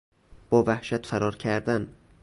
[0.49, 1.87] با وحشت فرار کردن